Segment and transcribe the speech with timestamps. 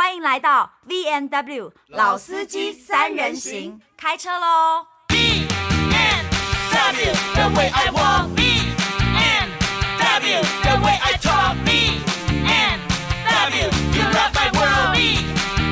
[0.00, 5.46] 欢迎来到 V N W 老司机三人行，开车喽！V
[5.92, 6.24] N
[6.72, 12.00] W the way I walk, BMW the way I talk，V
[12.48, 12.80] N
[13.28, 15.18] W you rock my world，V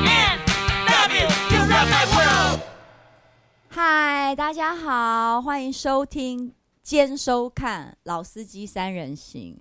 [0.05, 0.37] N
[0.85, 2.61] W you rock my world。
[3.69, 6.53] 嗨，大家好，欢迎收听
[6.83, 9.59] 兼收看老司机三人行。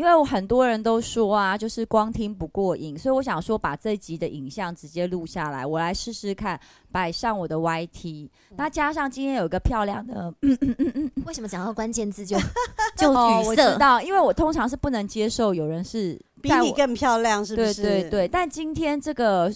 [0.00, 6.58] 因为我很多人都说啊，就是光听不过瘾，所以我想说把这集的影像直接录下来，我来试试看
[6.90, 8.30] 摆上我的 YT。
[8.56, 12.38] 那加上今天有一个漂亮的，嗯嗯嗯嗯，为什么讲到关键字就
[12.96, 13.20] 就语塞？
[13.20, 17.82] 哦，我知道，因为我通常是不能接受有人是比你更漂亮，是不是？
[17.82, 18.28] 对对对。
[18.28, 19.52] 但今天这个，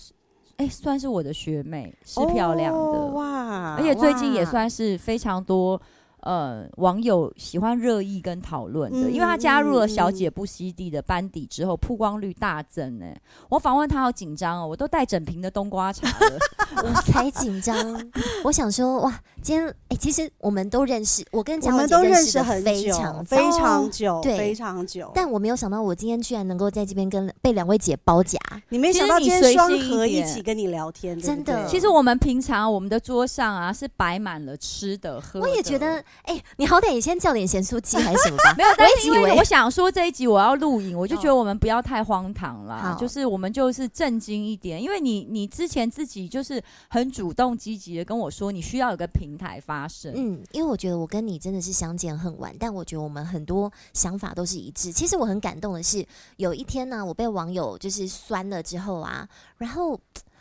[0.59, 3.77] 哎，算是我的学妹，是漂亮的，哦，哇！
[3.79, 5.81] 而且最近也算是非常多。
[6.25, 13.05] 呃，网友喜欢热议跟讨论的，因为他加入了小姐不吸地的班底之后，曝光率大增呢。
[13.51, 16.39] 我访问他好紧张哦，我都带整瓶的冬瓜茶了，
[16.83, 18.11] 我才紧张。
[18.43, 25.13] 我想说，哇，今天哎，其实我们都认识，我跟蒋姐认识很非常非常久，对，非常久。
[25.15, 28.39] 但我没有想到，我今天居然能够在这边跟被两位姐包夹。
[28.71, 31.69] 你没想到今天双核一起跟你聊天，真的。
[31.69, 35.47] 其实我们平常我们的桌上啊是摆满了吃的喝的。
[35.47, 36.03] 我也觉得。
[36.23, 38.55] 哎、欸，你好歹也先叫点咸酥鸡还是什么吧？
[38.57, 44.83] 没有，但是因为我想说这一集我要录影，我就觉得我们不要太荒唐了，就是我们就是正经一点。
[44.83, 50.13] 因为你你之前自己就是很主动积极的跟我说，你需要有个平台发声。
[50.15, 54.91] 嗯，因为我觉得我跟你真的是相见恨晚，但我觉得我们很多想法都是一致。
[54.91, 60.01] 其实我很感动的是，有一天呢、啊，我被网友就是酸了之后啊，然后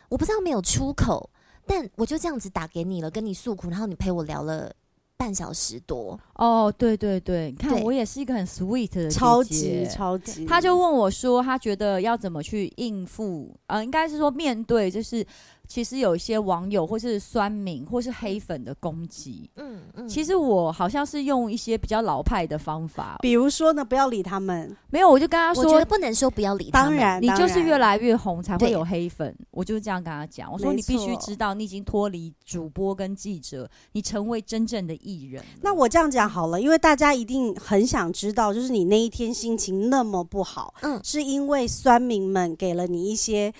[0.09, 1.29] 我不知道没有出口，
[1.65, 4.73] 但我就这样子打给你了，跟你诉苦，然后你陪我聊了。
[5.23, 10.45] 半小时多哦，对对对，你看我也是一个很 sweet 的姐姐，超级超级。
[10.45, 13.55] 他就问我说，他觉得要怎么去应付？
[13.67, 15.25] 呃，应该是说面对就是。
[15.73, 24.77] 其实有一些网友或是酸民或是黑粉的攻击，嗯嗯，其实我好像是用一些比较老派的方法，比如说呢，不要理他们。
[24.91, 29.35] 没有，我就跟他说，我觉得不能说不要理他们，当然，你就是越来越红才会有黑粉。
[29.49, 35.43] 我就是这样跟他讲，我说你必须知道，你已经脱离主播跟记者，你成为真正的艺人。
[35.63, 43.51] 那我这样讲好了，因为大家一定很想知道，就是你那一天心情那么不好，嗯，是因为酸民们给了你一些。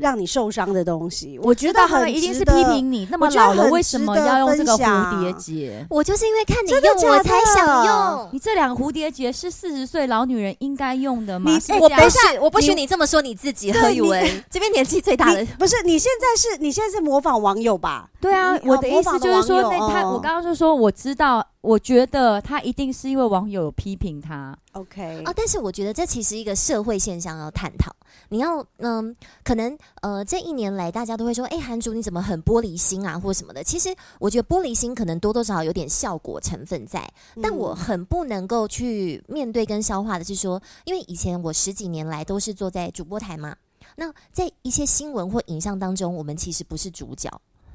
[0.00, 5.86] 让你受伤的东西，我觉得很一定是批评你那么老了，为什么要用这个蝴蝶结？
[5.90, 8.28] 我就是因为看你用，我才想用。
[8.32, 11.52] 你这两个蝴蝶结是四十岁老女人应该用的吗？
[11.80, 13.70] 我不是，我不许你这么说你自己。
[13.72, 15.76] 何以为这边年纪最大的不是？
[15.84, 18.08] 你现在是你现在是模仿网友吧？
[18.20, 21.46] 对啊，我的意思就是说，那他我刚刚就说我知道。
[21.62, 27.94] 我觉得他一定是因为网友批评他，OK 哦，但是我觉得这其实一个社会现象要探讨。
[28.28, 33.62] 你要嗯，可能呃，这一年来大家都会说，哎，韩主你怎么很玻璃心啊，或什么的。
[33.62, 37.10] 其实我觉得玻璃心可能多多少少有点效果成分在，
[37.42, 43.56] 但我很不能够去面对跟消化的是说，因为以前我十几年来都是坐在主播台嘛，
[43.96, 47.30] 那在一些新闻或影像当中，我们其实不是主角。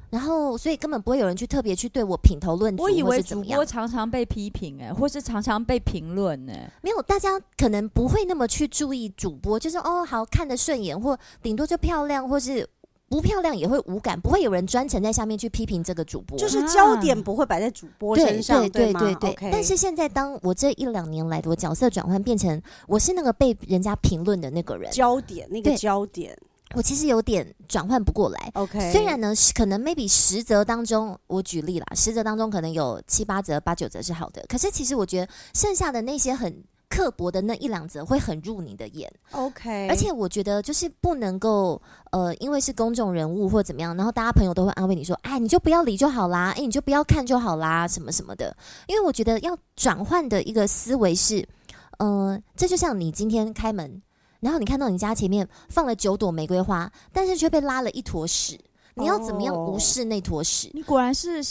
[0.08, 12.68] 然后，所以根本不会有人去特别去对我品头论足，我以为主播常常被批评哎、欸，或是常常被评论哎，没有，大家可能不会那么去注意主播，就是哦，好看的顺眼，或顶多就漂亮，或是
[13.08, 19.50] 不漂亮也会无感，不会有人专程在下面去批评这个主播，就是焦点不会摆在主播身上，对对对对对。
[19.50, 26.36] 但是现在，当我这一两年来的我角色转换变成我是那个被人家评论的那个人，焦点那个焦点。
[26.76, 28.50] 我其实有点转换不过来。
[28.52, 39.10] OK，虽然呢，可能 maybe 十则当中，我举例啦，十则当中可能有七八则、八九则是好的，可是其实我觉得剩下的那些很刻薄的那一两则会很入你的眼。
[39.30, 41.80] OK，而且我觉得就是不能够
[42.10, 48.54] 呃，因为是公众人物或怎么样，然后大家朋友都会安慰你说：“哎，你就不要理就好啦，哎，你就不要看就好啦，什么什么的。”
[48.86, 51.48] 因为我觉得要转换的一个思维是，
[51.96, 54.02] 呃，这就像你今天开门。
[54.40, 58.58] 然后你看到你家前面放了九朵玫瑰花，但是却被拉了一坨屎，
[58.94, 60.70] 你要怎么样无视那坨屎？
[60.74, 61.42] 你果然是。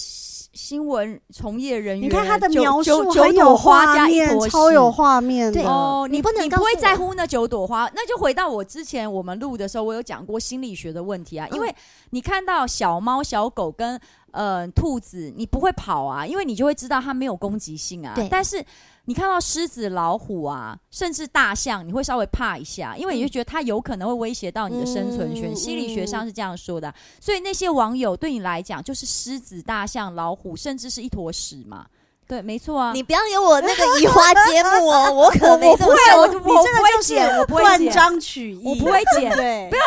[0.56, 5.62] 新闻从业人员，你看他的描述很有画面，超有画面的。
[5.64, 7.92] 哦，你不能，你不会在乎那九朵花。
[7.94, 11.46] 那就回到我之前我们录的时候，我有讲过心理学的问题啊。
[11.52, 11.76] 因为
[12.12, 14.00] 你看到小猫、小狗跟
[14.36, 18.14] 呃兔子，你不会跑啊，因为你就会知道它没有攻击性啊。
[18.16, 18.64] 对，但是。
[19.08, 25.54] 你看到狮子、老虎啊，甚至大象，你会稍微怕一下，因为你就觉得它有可能会威胁到你的生存权。
[25.54, 26.92] 嗯、心理学上是这样说的，
[27.22, 31.86] 所以那些网友对你来讲就是狮子、大象、老虎，甚至是一坨屎嘛？
[32.28, 32.94] 对，没错啊。
[32.94, 36.22] 你不要有我那个移花接木哦， 我可能没这么说。
[36.24, 39.32] 我不会剪， 我不会断章取义，我不会剪。
[39.38, 39.84] 对，不要。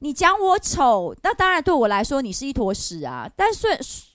[0.00, 3.26] 你讲我丑，那当然对我来说你是一坨屎啊！
[3.34, 3.66] 但是，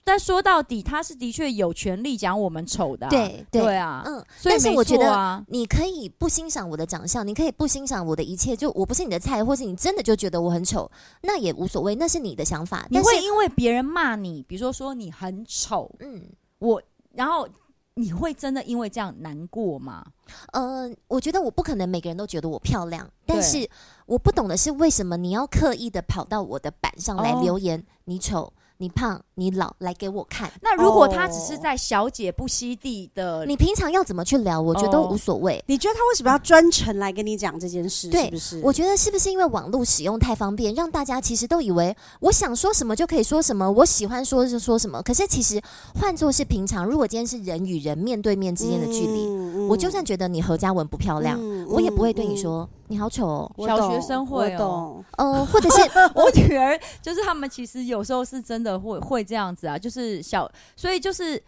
[0.04, 3.10] 但说到底，他是的确有权利讲我们丑的、啊。
[3.10, 4.24] 对对，对啊，嗯。
[4.36, 10.90] 所以、啊，但是我觉得你可以不欣赏我的长相，你可以不欣赏我的一切，就我不是你的菜，或是你真的就觉得我很丑，
[11.22, 12.86] 那也无所谓，那是你的想法。
[12.88, 16.22] 你会因为别人骂你，比如说说你很丑，嗯，
[16.58, 16.80] 我
[17.14, 17.48] 然后。
[17.94, 20.04] 你会真的因为这样难过吗？
[20.52, 23.68] 呃，我觉得我不可能每个人都觉得我漂亮，但是
[24.06, 28.52] 我不懂的是为什么你要刻意的跑到我的板上来留言，哦、你丑。
[28.82, 30.50] 你胖，你老，来给我看。
[30.60, 34.60] 那如果他只是在小姐不惜地的，你平常要怎么去聊？
[34.60, 35.62] 我觉得都无所谓。
[35.68, 38.08] 你觉得他为什么要专程来跟你讲这件事？
[38.08, 38.60] 对，是不是？
[38.64, 45.00] 我觉得是不是因为网络使用太方便，让大家其实都以为我想说什么就可以说什么，我喜欢说就说什么。
[45.02, 45.62] 可是其实
[45.94, 52.68] 换作是平常，如果今天是人与人面对面之间的距离，嗯嗯、我就算觉得你何嘉文不漂亮，嗯、我也不会对你说。
[52.92, 53.66] 嗯你好丑哦！
[53.66, 55.80] 小学生会哦，呃，或者是
[56.14, 61.42] 我女儿，就是他们其实有时候是真的会会这样子啊，就是小，所以就是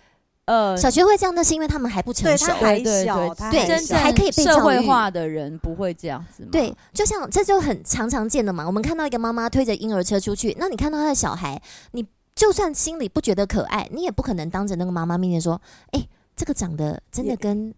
[0.47, 6.49] 呃，小学会这样，那是因为他们还不成熟，对对对，对，真正还可以被社会化的人不会这样子。
[6.51, 8.67] 对，就像这就很常常见的嘛。
[8.67, 11.61] 我们看到一个妈妈推着婴儿车出去，那你看到他的小孩，
[11.93, 15.61] 你就算心里不觉得可爱，你也不可能当着那个妈妈面前说
[15.93, 17.75] ：“哎，这个长得真的跟。”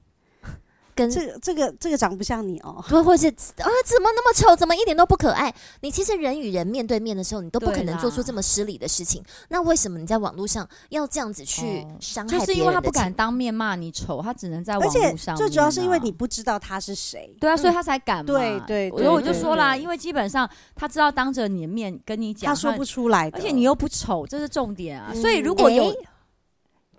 [0.97, 3.69] 跟这个这个这个长不像你哦， 不或是啊？
[3.85, 4.57] 怎么那么丑？
[4.57, 5.55] 怎么一点都不可爱？
[5.83, 9.23] 你其实人与人面对面的时候，你都不可能做出这么失礼的事情。
[9.51, 12.39] 那为什么你在网络上要这样子去伤害？
[12.39, 15.37] 就是因为他不敢当面骂你丑，他只能在网络上。
[15.37, 18.27] 最主要是因为你不知道他是谁，对啊，所以他才敢嘛。
[18.27, 25.13] 对对，所以我就说啦，因为基本上他知道当着你的面跟你讲，他说不出来的，而且你又不丑，这是重点啊。
[25.15, 25.95] 所以如果有。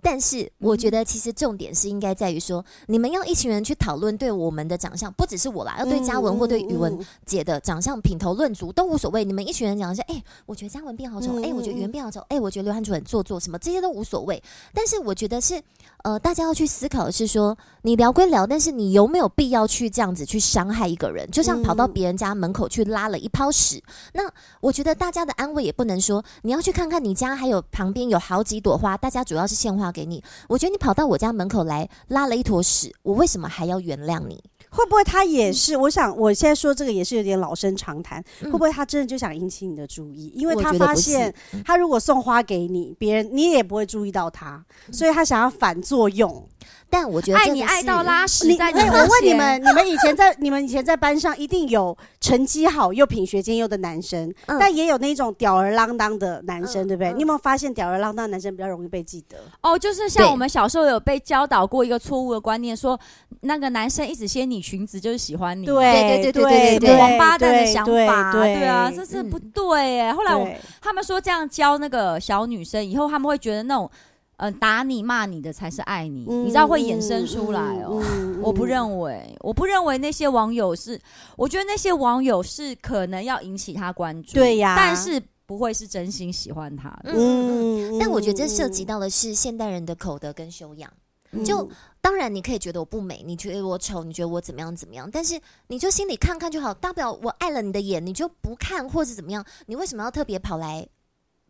[0.00, 9.24] 但是我觉得，其实重点是应该在于说，你们要一群人去讨论对我们的长相，不只是我啦，要对嘉文或对宇文姐的长相品头论足都无所谓。
[9.24, 14.42] 你们一群人讲一下，哎，我觉得嘉文变好丑，哎，我觉得宇文变好丑，哎，我觉得刘汉纯很做作，什么这些都无所谓。
[14.72, 15.60] 但是我觉得是，
[16.04, 21.28] 呃，大家要去思考的是说，你聊归聊，但是你有没有必要去这样子去伤害一个人？
[21.30, 23.82] 就像跑到别人家门口去拉了一泡屎，
[24.14, 24.22] 那
[24.60, 29.88] 我觉得大家的安慰也不能说，你要去看看你家还有旁边有好几朵花，大家主要是献花。
[29.90, 34.44] 给你，我觉得你跑到我家门口来拉了一坨屎，我为什么还要原谅你？
[34.70, 35.76] 会不会他也是？
[35.76, 38.22] 我想我现在说这个也是有点老生常谈。
[38.42, 40.32] 会不会他真的就想引起你的注意？
[40.34, 41.32] 因为他发现
[41.64, 46.46] 他如果送花给你，别人你也不会注意到他，所以他想要反作用。
[46.90, 48.80] 但我觉得爱你爱到拉屎在你。
[48.80, 57.12] 我问你们，你们以前在 你们以前在班上一定有成绩好又品学兼优的男生，但也有那种吊儿郎当的男生，对不对？
[57.12, 59.36] 你有没有发现吊儿郎当的男生比较容易被记得？
[59.60, 62.98] 哦，就是像我们小时候有被教导过一个错误的观念，说
[63.42, 65.66] 那个男生一直掀你裙子就是喜欢你。
[65.66, 70.12] 对对对对对，王八蛋的想法，对啊，这是不对哎。
[70.12, 70.48] 后来我
[70.80, 73.90] 他们说这样教那个小女生以后，他们会觉得那种。
[74.38, 78.00] 嗯，打你骂你的才是爱你，嗯、你知道会衍生出来哦。
[78.00, 80.98] 嗯嗯、我不认为，我不认为那些网友是，
[81.36, 87.10] 我觉得那些网友是可能要引起他关注，对呀，但是不会是真心喜欢他的。
[87.14, 90.88] 嗯，嗯但我觉得这涉及到的是现代人的口德跟修养。
[91.32, 91.68] 嗯、就
[92.00, 100.86] 当然你可以觉得我不美，你觉得我丑，你觉得我怎么样怎么样，但是你就心里看看就好，大不了我碍了你的眼，你就不看或者怎么样，你为什么要特别跑来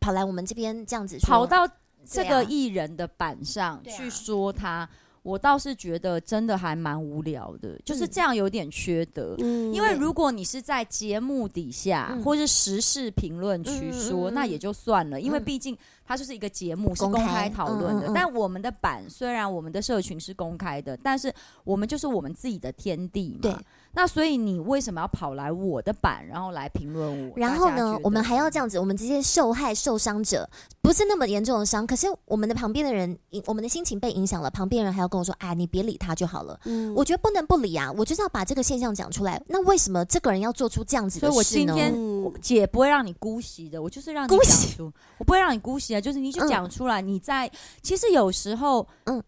[0.01, 1.29] 跑来我们这边这样子说？
[1.29, 1.69] 跑到。
[2.09, 4.89] 这个艺人的板上去说他，
[5.23, 9.37] 我倒是觉得真的还蛮无聊的，就是这样有点缺德。
[9.39, 18.11] 因为如果你是在节目底下或是时事评论区说，那也就算了，因为毕竟它就是一个节目，是公开讨论的。
[18.15, 21.31] 但我们的板虽然我们的社群是公开的，但是
[21.65, 23.61] 我们就是我们自己的天地嘛。
[23.93, 27.33] 那所以你为什么要跑来我的版，然后来评论我？
[27.37, 30.49] 然后呢，我们还要这样子，我们这些受害受伤者
[30.81, 39.43] 不是那么严重的伤，可是我们的旁边的人，我们的心情被影响了，旁边人还要跟我说：“哎，你别理他就好了。”嗯，我觉得不能不理啊，我就是要把这个现象讲出来。
[39.49, 41.33] 那为什么这个人要做出这样子的事呢？
[41.33, 47.01] 所以我今天姐不会让你姑息的，我就是让你讲出，我不会让你姑息啊，就是你就讲出来。
[47.01, 47.51] 你在
[47.83, 49.23] 其实有时候，嗯。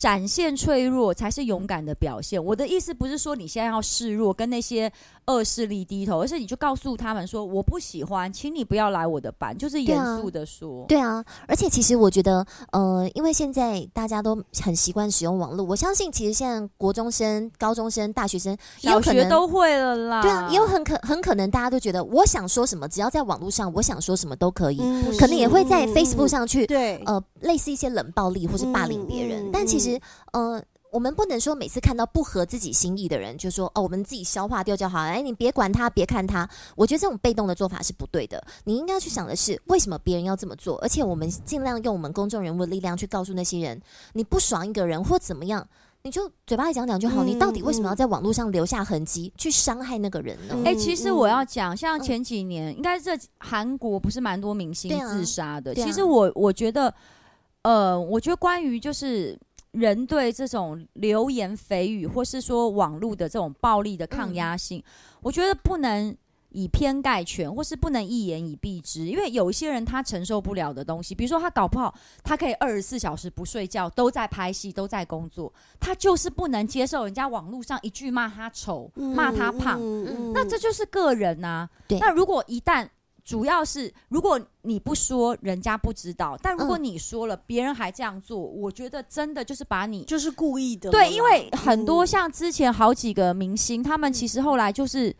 [0.00, 2.42] 展现脆弱才是勇敢的表现。
[2.42, 4.90] 我的意思不是说你现在要示弱，跟那些
[5.30, 11.00] 恶势力低头，而是你就告诉他们说：“我不喜欢，请你不要来我的班。”就是严肃的说对、啊。
[11.00, 20.22] 对啊，而且其实我觉得，呃，因为现在大家都很习惯使用网络，我相信其实现在国中生、高中生、大学生也有可能小学都会了啦。
[20.22, 26.64] 对啊，也有很可很可能大家都觉得，我想说什么，只要在网络上，我想说什么都可以，嗯、可能也会在 Facebook 上去，
[27.06, 30.00] 呃，类似一些冷暴力或是霸凌别人，嗯、但其实。
[30.32, 34.98] 呃，我们不能说每次看到不合自己心意的人，就说哦，我们自己消化掉就好。
[34.98, 36.48] 哎，你别管他，别看他。
[36.74, 38.42] 我觉得这种被动的做法是不对的。
[38.64, 40.76] 你应该要去想的是，为什么别人要这么做？
[40.78, 43.80] 而且我们尽量用我们公众人物的力量去告诉那些人，
[44.14, 45.66] 你不爽一个人或怎么样，
[46.02, 47.24] 你就嘴巴里讲讲就好。
[47.24, 50.56] 嗯、你到底为什么要在网络上留下痕迹，去伤害那个人呢？
[50.64, 55.74] 哎、嗯，其实我要讲，像前几年，嗯、应该这韩国不是蛮多明星自杀的。
[55.74, 56.92] 其实我我觉得，
[57.62, 59.38] 呃，我觉得关于就是。
[59.72, 64.84] 人对这种流言蜚语，或是说网络的这种暴力的抗压性，嗯、
[65.22, 66.16] 我觉得不能
[66.50, 69.06] 以偏概全，或是不能一言以蔽之。
[69.06, 81.70] 因为有一些人他承受不了的东西，比如说他搞不好他可以二十四小时不睡觉，都在拍戏，都在工作，他就是不能接受人家网络上一句骂他丑、骂他胖，嗯嗯嗯、那这就是个人呐、啊。
[82.00, 82.88] 那如果一旦
[83.30, 90.90] 主要是，如果你不说，人家不知道；但如果你说了，别、嗯、人还这样做，我觉得真的就是把你就是故意的。
[90.90, 95.14] 对，因为很多像之前好几个明星，嗯、他们其实后来就是，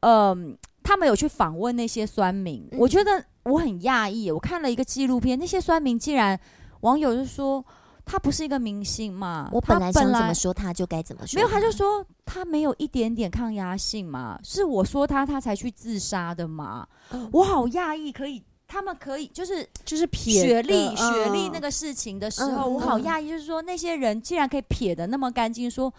[0.00, 4.30] 嗯、呃，他们有去访问那些酸民，嗯、我觉得我很讶异。
[4.30, 6.40] 我看了一个纪录片，那些酸民竟然
[6.80, 7.62] 网友就说。
[8.10, 9.48] 他不是一个明星嘛？
[9.52, 11.36] 我本来想怎么说他就该怎么说。
[11.36, 14.36] 没有，他就说他没有一点点抗压性嘛。
[14.42, 16.84] 是我说他，他才去自杀的嘛。
[17.10, 25.70] 嗯、我好讶异，可以，他们可以就是就是撇雪莉雪莉那个事情的时候，嗯、我好讶异，就是说那些人竟然可以撇的那么干净。
[25.70, 25.94] 说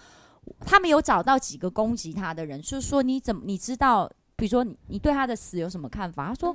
[0.65, 4.11] 他们有找到几个攻击他的人，就是说你怎么你知道？
[4.35, 6.27] 比如说你你对他的死有什么看法？
[6.27, 6.53] 他说。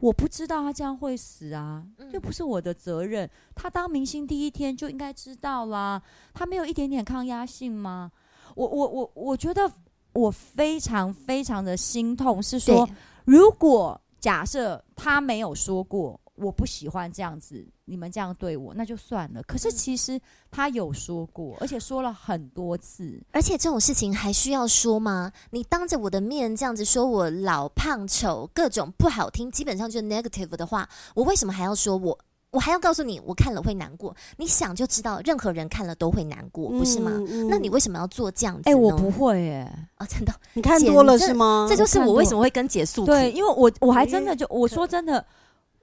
[0.00, 3.28] 我不知道他这样会死啊，这不是我的责任。
[3.54, 6.00] 他当明星第一天就应该知道啦。
[6.32, 8.10] 他没有一点点抗压性吗？
[8.54, 9.70] 我我我我觉得
[10.12, 12.88] 我非常非常的心痛，是说
[13.24, 16.18] 如果假设他没有说过。
[16.40, 19.42] 我不喜欢这样子，你们这样对我，那就算了。
[19.42, 23.20] 可是其实他有说过，而且说了很多次。
[23.32, 25.32] 而且这种事情还需要说吗？
[25.50, 32.18] 你当着我的面这样子说我老胖丑，各种不好听，基本上就是 negative 的话，我为什么还要说我？
[32.50, 34.16] 我还要告诉你，我看了会难过。
[34.38, 37.10] 你想就知道，任何人看了都会难过，不是吗？
[37.12, 38.62] 嗯嗯、那你为什么要做这样子？
[38.64, 41.66] 哎、欸，我不会哎、欸，啊，真的，你看多了是吗？
[41.68, 43.06] 这就是我为什么会跟姐诉苦。
[43.06, 45.22] 对，因为我我还真的就我说真的。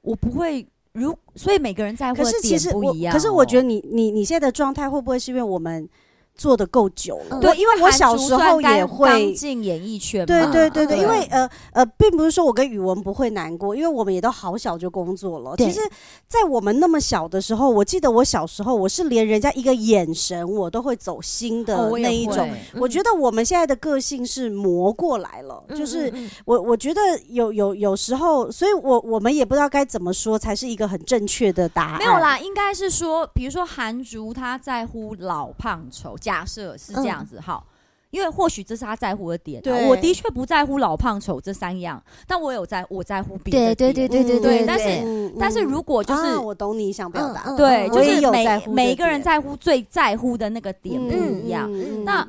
[0.06, 3.14] 我不会，如所以每个人在乎的点不一样、哦。
[3.14, 5.90] 可是我觉得你你你现在的状态会不会是因为我们？
[6.36, 15.56] 做的够久了，对，因为我小时候也会进演艺圈，对对对对，因为呃呃，并不是说我跟宇文不会难过，因为我们也都好小就工作了。
[15.56, 15.80] 其实，
[16.28, 22.50] 在我们那么小的时候，我记得我小时候，我是连人家一个眼神，我都会走心的那一种。
[22.74, 26.14] 我觉得我们现在的个性是磨过来了，就是
[26.44, 27.00] 我我觉得
[27.30, 31.98] 有有有时候，所以我我们也不知道该怎么说才是一个很正确的答案。
[31.98, 36.14] 没有啦，应该是说，比如说韩竹他在乎老胖丑。
[36.26, 37.64] 假设是这样子，好，
[38.10, 39.62] 因为或许这是他在乎的点。
[39.62, 43.76] 对，我的确不在乎老胖丑这三样，但我有在，我在乎别的。
[43.76, 44.66] 对对对对对对。
[44.66, 51.14] 但是，但是如果就是我懂你想表达，对，就是每每一个人在乎最在乎的那个点不
[51.46, 51.70] 一样。
[52.04, 52.28] 那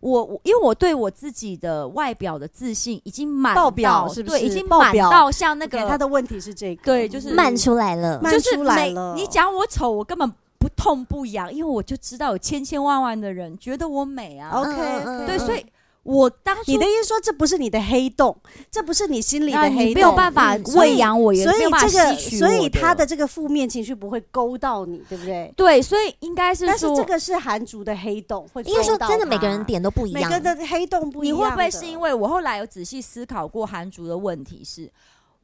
[0.00, 4.40] 我因为我对我自己的外表的自信已经满爆表，是不是？
[4.40, 9.14] 已经满到像那个他的问题是这个，对，就是满出来了，满出来了。
[9.14, 10.32] 你讲我丑，我根本。
[10.58, 14.50] 不痛不痒，因为我就知道有千千万万的人觉得我美啊。
[14.52, 15.64] OK，, okay 对，所以
[16.02, 18.36] 我当初你的意思说，这不是你的黑洞，
[18.70, 22.48] 这不是你心里的黑洞，你没有办法喂养我，也没有办法吸取我。
[22.48, 25.52] 所以他的这个负面情绪不会勾到你，对不对？
[25.56, 31.36] 对，所以应该是说，但是这个是韩族的黑洞，会应该说真的，每个人点都不一样，每个人的黑洞不一样。
[31.36, 34.90] 你会不会是因为我后来有仔细思考过韩族的问题是？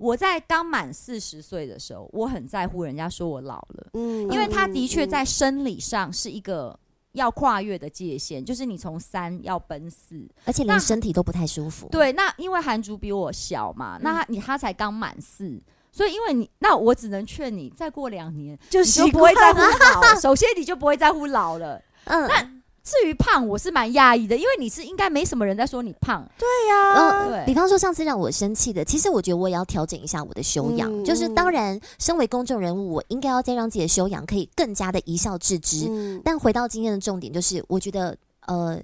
[0.02, 6.76] 我在刚满四十岁的时候，我很在乎人家说我老了，嗯，因为他的确在生理上是一个
[7.12, 11.88] 要跨越的界限，就是你从三要奔四，而且连身体都不太舒服。
[11.90, 20.20] 对，那因为韩竹比我小嘛，那他你他才刚满四，所以因为你，那我只能劝你，再过两年就，就不会在乎老。
[20.20, 21.80] 首先，你就不会在乎老了。
[22.04, 22.50] 嗯，那
[22.84, 26.28] 至于胖，我是蛮讶异的，因为你是应该没什么人在说你胖。
[26.36, 27.44] 对呀、啊，嗯，对。
[27.46, 30.92] 比方说上次让我生气的，其实我觉得我也要调整一下我的修养。
[30.92, 35.86] 嗯、就是当然，身为公众人物，我应该要再让自己的修养可以更加的一笑置之。
[35.88, 38.80] 嗯、但回到今天的重点，就是我觉得呃。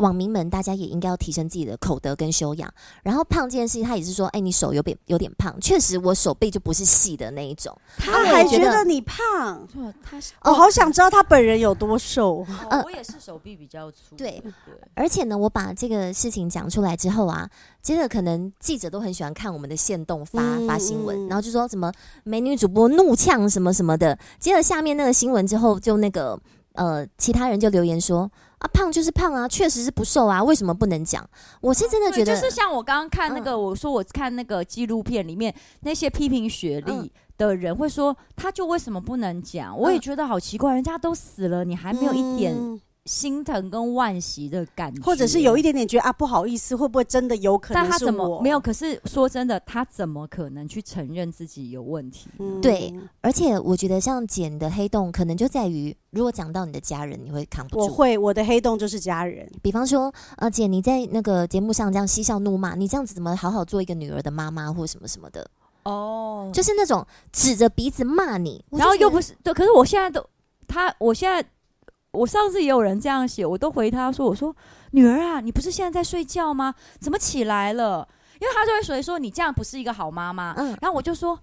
[0.00, 2.68] 网民们，大家也应该要提升自己的口德跟修养。
[3.02, 7.76] 然后胖这件事情，他也是说，哎、欸，你手有点有点胖，确实我手背就不是细的那一种。
[7.96, 9.66] 他还觉得你胖，
[10.02, 12.44] 他是我好想知道他本人有多瘦。
[12.70, 14.16] 哦、我也是手臂比较粗。
[14.16, 14.42] 对，
[14.94, 17.48] 而且呢，我把这个事情讲出来之后啊，
[17.82, 21.92] 接着可能记者都很喜欢看我们的线动发发新闻，嗯、然后就说什么
[22.24, 24.18] 美女主播怒呛什么什么的。
[24.38, 26.38] 接着下面那个新闻之后，就那个
[26.72, 28.30] 呃，其他人就留言说。
[28.60, 31.28] 啊，胖就是胖啊，确实是不瘦啊，为什么不能讲？
[31.60, 39.76] 我是真的觉得，就是像我刚刚看那个，嗯、我说我看那个纪录片里面那些批评雪莉的人会说，他就为什么不能讲？
[39.78, 42.54] 我也觉得好奇怪，人家都死了，你还没有一点。
[43.10, 47.82] 嗯心疼跟惋惜的感觉，或者是有一点点觉得啊，不好意思，会不会真的有可能？
[47.82, 48.60] 但他怎么没有？
[48.60, 52.30] 可是说真的，他怎么可能去承认自己有问题？
[52.38, 57.82] 嗯、对，而且我觉得像简的黑洞，可能就在于，如果讲到你的家人，你会扛不住。
[57.82, 59.50] 我会，我的黑洞就是家人。
[59.60, 65.44] 比方说，呃，姐你在那个节目上这样嬉笑怒骂，你这样子怎么好好做一个女儿的妈妈，或什么什么的？
[65.82, 70.24] 哦，就是那种指着鼻子骂你，然后又不是对，可是我现在都
[70.68, 71.44] 他，我现在。
[72.12, 74.54] 我上次也有人这样写，我都回他说：“我说
[74.92, 76.74] 女儿啊，你不是现在在睡觉吗？
[77.00, 78.06] 怎么起来了？
[78.40, 80.54] 因为他就会所以说你这样不是一个好妈妈。
[80.56, 81.38] 嗯，然后我就说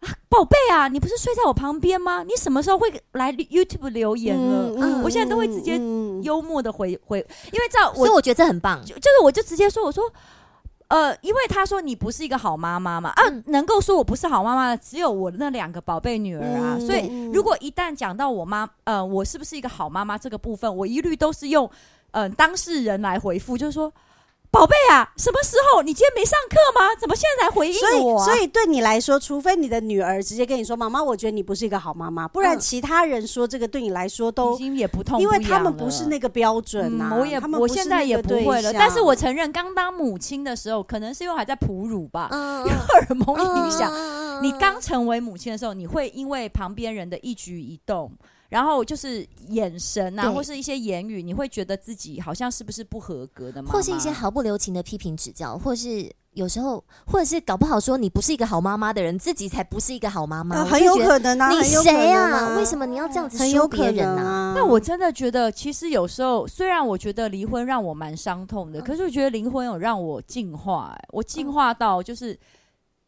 [0.00, 2.22] 啊，宝贝啊，你不是睡在我旁边吗？
[2.22, 4.70] 你什么时候会来 YouTube 留言了？
[4.76, 5.80] 嗯，嗯，我现在都会直接
[6.22, 7.18] 幽默的回回，
[7.52, 8.80] 因为这样我，所以我觉得这很棒。
[8.84, 10.04] 就就是我就直接说，我说。”
[10.92, 21.64] 呃，因为他说你不是一个好妈妈嘛，啊，能够说我不是好妈妈的只有我那两个宝贝女儿啊，嗯、所以如果一旦讲到我妈，呃，我是不是一个好妈妈这个部分，我一律都是用
[22.10, 23.90] 嗯、呃、当事人来回复，就是说。
[24.52, 25.80] 宝贝啊，什么时候？
[25.80, 26.94] 你今天没上课吗？
[27.00, 28.24] 怎么现在才回应我啊？
[28.26, 37.08] 所以，所以对你来说，除非你的女儿直接跟你说：“妈妈，我觉得你不是一个好妈妈。”不然，其他人说这个对你来说都已经也不痛不，因为他们不是那个标准啊。
[37.12, 38.70] 嗯、我也，我现在也不会了。
[38.74, 43.90] 但是我承认，刚当母亲的时候，可能是因为还在哺乳吧，嗯、因为荷尔蒙影响。
[43.90, 48.12] 嗯、你刚成为母亲的时候，你会因为旁边人的一举一动。
[48.52, 53.70] 然后就是眼神啊，或是一些言语，你会觉得自己好像是不是不合格的吗？
[53.72, 60.54] 或是一些毫不留情的批评指教，或是有时候，或者是搞不好说你不是一个好妈妈的人，自己才不是一个好妈妈。
[60.54, 62.54] 呃、很有可能啊，你谁啊？
[62.54, 64.52] 为什么你要这样子说别人呢、啊？
[64.54, 72.38] 那我真的觉得，其实有时候，虽然我觉得离婚让我蛮伤痛的，可是我觉得离婚有让我进化、欸，我进化到就是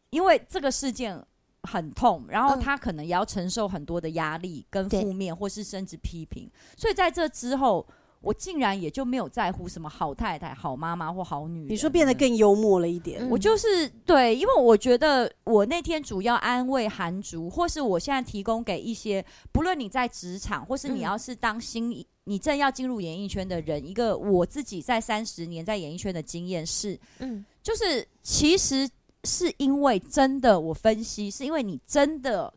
[0.09, 1.23] 因为这个事件。
[1.65, 6.49] 很痛，然后他可能也要承受很多的压力跟负面，或是甚至批评。
[6.77, 7.85] 所以在这之后，
[8.21, 11.69] 我竟然也就没有在乎什么好太太、好妈妈或好女人。
[11.69, 28.89] 你说变得更幽默了一点，我就是对，因为我觉得我那天主要安慰韩竹，或是我现在提供给一些，不论你在职场，或是你要是当新，你正要进入演艺圈的人，一个我自己在三十年在演艺圈的经验是，嗯，就是其实。
[29.25, 32.53] 是因为真的，我分析是因为你真的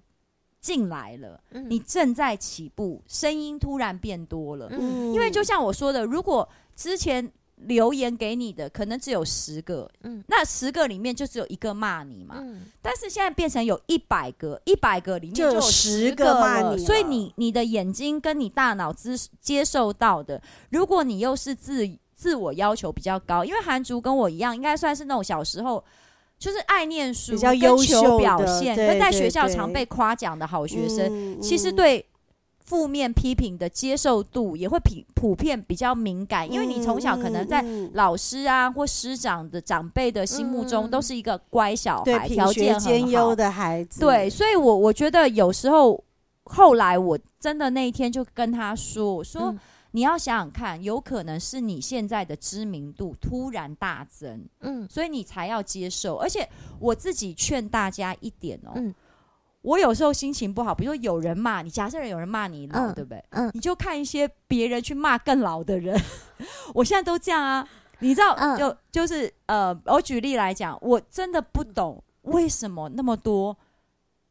[0.60, 4.68] 进来了，嗯、你正在起步，声音突然变多了。
[4.72, 12.36] 嗯、因为就像我说的，如果之前留言给你的可能只有十个，嗯、那十个里面就只有一个骂你嘛。
[12.38, 25.82] 嗯、但是现在变成有一百个，一百个里面就有十个骂你，所以你你的眼睛跟你大脑接接受到的，如果你又是自自我要求比较高，因为韩竹跟我一样，应该算是那种小时候。
[26.38, 32.04] 就是爱念书、比较优秀表现，跟在学校常被夸奖的好学生，其实对
[32.64, 44.00] 负面批评的接受度也会普普遍比较敏感，因为你从小可能在老师啊或师长的长辈的心目中都是一个乖小孩，条件很优的孩子。
[44.00, 46.02] 对，所以我我觉得有时候
[46.44, 49.54] 后来我真的那一天就跟他说，我说。
[49.92, 56.16] 你要想想看，有可能是你现在的知名度突然大增，嗯，所以你才要接受。
[56.16, 56.48] 而且
[56.78, 58.94] 我自己劝大家一点哦，嗯，
[59.62, 63.24] 我有时候心情不好，比如说有人骂你，假设有人骂你老，嗯，对不对？
[63.30, 65.98] 嗯，你就看一些别人去骂更老的人。
[66.74, 67.68] 我现在都这样啊，
[68.00, 73.56] 你知道，嗯，就就是呃，我举例来讲，我真的不懂为什么那么多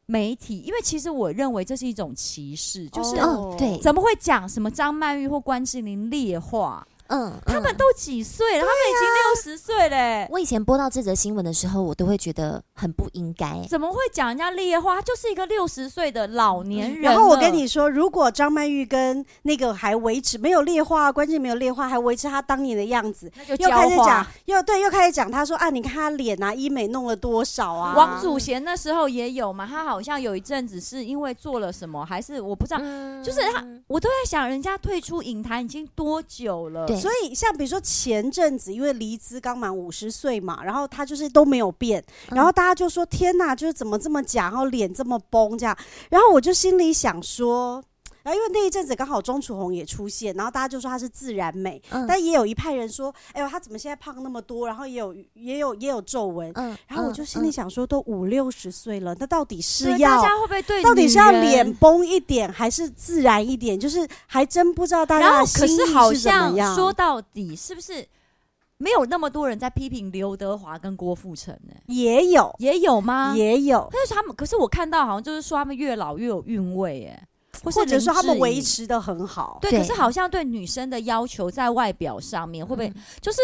[0.08, 6.88] 媒体，因为其实我认为这是一种歧视，就是哦，对，怎么会讲什么张曼玉或关之琳劣化？
[7.10, 8.60] 嗯，他们都几岁了？
[8.60, 10.28] 他们已经六十岁嘞。
[10.30, 13.66] 我以前播到这则新闻的时候，我都会觉得很不应该。
[13.68, 14.96] 怎么会讲人家劣化？
[14.96, 17.02] 他就是一个六十岁的老年人。
[17.02, 25.32] 然后我跟你说，如果张曼玉跟那个还维持没有劣化，关键没有劣化，还维持她当年的样子，又开始讲，又对，又开始讲。
[25.32, 27.94] 他说啊，你看他脸啊，医美弄了多少啊？
[27.96, 36.86] 王祖贤那时候也有嘛，他好像有一阵子是因为做了什么，还是我不知道，嗯、就是他，我都在想，人家退出影坛已经多久了？
[36.86, 37.82] 对，所以像比如说。
[37.98, 45.78] 前阵子因为黎姿刚满五十岁嘛，然后她就是都没有变，然后大家就说天哪，就是怎么这么假，然后脸这么崩这样，
[46.10, 47.84] 然后我就心里想说。
[48.28, 54.68] 然后因为那一阵子刚好钟楚红也出现，然后大家就说她是自然美，嗯、但也有一派人说，哎呦，她怎么现在胖那么多？
[54.68, 63.80] 然后也有也有也有皱纹，嗯、然后我就心里想说，都五六十岁了，那到底是要大家会不会对到底是要脸崩一点，还是自然一点？
[63.80, 66.12] 就是还真不知道大家的心意是怎么样。
[66.12, 68.06] 可是好像说到底，是不是
[68.76, 71.74] 没有那么多人在批评刘德华跟郭富城呢？
[71.86, 73.34] 也有，也有吗？
[73.38, 73.88] 也有。
[73.90, 77.26] 但是他们，可是我看到好像就是说他们越老越有韵味，哎。
[77.64, 79.72] 或者说他们维持的很好，对。
[79.72, 82.92] 可是好像对女生的要求在外表上面，会不会
[83.22, 83.40] 就是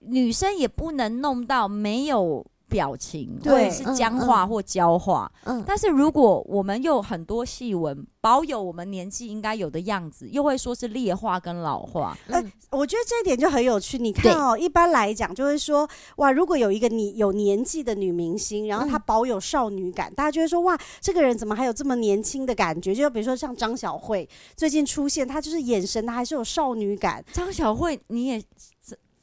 [0.00, 5.30] 女生也不能弄到没有表情，对，是僵化或焦化。
[5.44, 12.16] 嗯，但是如果我们又很多细纹，保有我们年纪应该有的样子，又会说是劣化跟老化。
[12.28, 13.98] 哎，我觉得这一点就很有趣。
[13.98, 22.94] 你看哦，一般来讲就会说，哇，如果有一个你有年纪的女明星，然后她保有少女感，大家就会说，哇，这个人怎么还有这么年轻的感觉？
[22.94, 27.24] 就比如说像张小慧最近出现，她就是眼神她还是有少女感。
[27.32, 28.42] 张小慧，你也。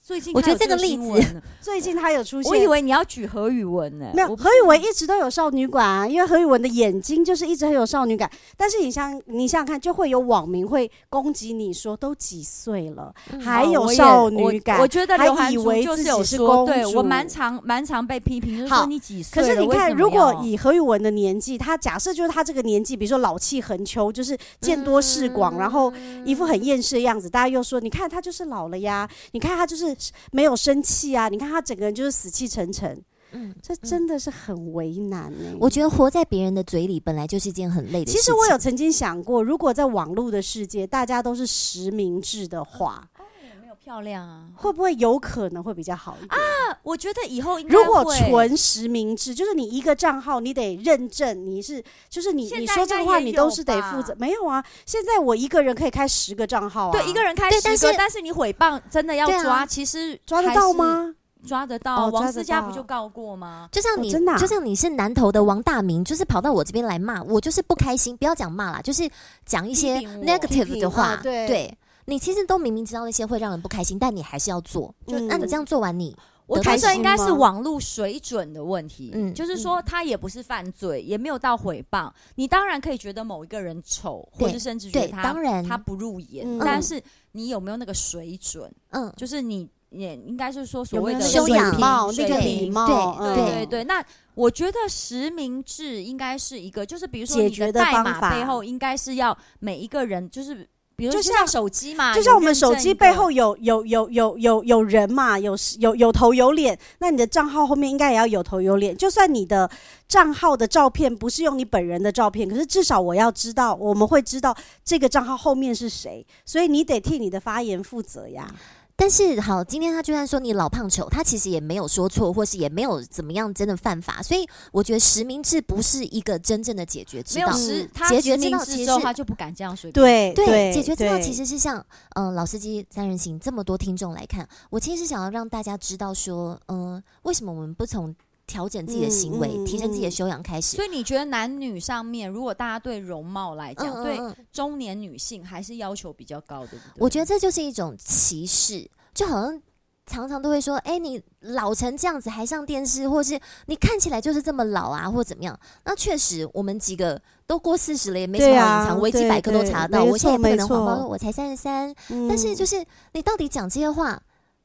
[0.07, 2.47] 最近我觉得这个例子，最近他有出现。
[2.49, 4.09] 我以为你要举何宇文呢？
[4.13, 8.31] 没有，何宇文一直都有少女感啊，因为何宇文的眼睛就是一直很有少女感。
[8.55, 14.79] 但是你想，你想想看，就会有网民会攻击你说，都几岁了还有少女感？
[14.79, 16.67] 我觉得还以为自己是公主。
[16.67, 19.43] 对，我蛮常蛮常被批评，就是说你几岁？
[19.43, 25.91] 可是你看，如果以何宇文的年纪，他假设就是他这个年纪，比如说老气横秋，就是见多识广，然后
[26.23, 29.96] 一副很厌世的样子，大家又说，你看他就是老了呀，你看他就是。
[30.31, 31.29] 没有生气啊！
[31.29, 35.57] 你看他整个人就是死气沉沉，嗯，这真的是很为难呢、欸。
[35.59, 38.13] 我觉得活在别人的嘴里本来就是一件很累的事情。
[38.13, 43.23] 其实我有曾经想过，如果在网络的世界，大家都是实名制的话，哦，
[43.61, 46.66] 没有漂亮啊，会不会有可能会比较好一点啊？
[46.87, 54.15] 我觉得以后应该如果纯实名制，就是你一个账号你得认证你是，就是你你说这个话你都是得负责。
[54.17, 61.13] 没有啊，现在我一个人可以开十个账号啊，对，一个人开十个，但是但是你诽谤真的要抓，其实抓得到吗？
[61.45, 63.67] 抓得到，王思佳不就告过吗？
[63.69, 68.15] 就像你，就像你是南投的王大明，就是跑到我这边来骂我，就是不开心。
[68.15, 69.09] 不要讲骂啦，就是
[69.45, 71.17] 讲一些 negative 的话。
[71.17, 74.95] 对，你其实都明明知道那些会让人不开心，但你还是要做。
[75.05, 76.15] 就那你这样做完，你。
[76.47, 82.09] 我觉得应该是网络水准的问题，嗯，就是说他也不是犯罪，也没有到诽谤。
[82.35, 87.01] 你当然可以觉得某一个人丑，或者甚至觉得他当然他不入眼，但是
[87.33, 88.73] 你有没有那个水准？
[88.91, 91.71] 嗯，就是你也应该是说所谓的修养、
[92.15, 93.83] 那个礼貌，对对对。
[93.83, 100.67] 那我觉得实名制应该是一个，就是比如说你的代码背后应该是要每一个人就是。
[100.97, 108.97] 比如就像手机嘛，就像我们手机背后有有有有有有人嘛，有有有头有脸，那你的账号后面应该也要有头有脸。
[108.97, 109.69] 就算你的
[110.07, 118.51] 账号的照片不是用你本人的照片，可是至少我要知道，我们会知道这个账号后面是谁，所以你得替你的发言负责呀。
[118.99, 127.45] 但是好，今天他就算说你老胖丑，他其实也没有说错，或是也没有怎么样真的犯法，所以我觉得实名制不是一个真正的解决之道。
[127.45, 129.91] 没有解决之道其实他就不敢这样说。
[129.91, 131.77] 对对，对解决之道其实是像
[132.15, 138.15] 嗯、呃，老司机三人行这么多听众来看，我其实是想要让大家知道说，嗯、呃，为什么我们不从。
[138.47, 140.77] 调整自己的行为，嗯嗯、提升自己的修养开始。
[140.77, 144.17] 所以你觉得男女上面，如果大家对容貌来讲，对
[144.51, 146.71] 中年女性还是要求比较高的？
[146.95, 149.61] 我觉得这就是一种歧视，就好像
[150.05, 160.05] 常常都会说：“哎、欸，你老成这样子还上电视，或是你看起来就是这么老啊，或怎么样？”那确实，我们几个都过四十了，也没什么隐藏，维基百科都查得到。
[160.05, 161.93] 我现在也不可能谎报说我才三十三，
[162.29, 162.81] 但是就是
[163.11, 164.21] 你到底讲这些话，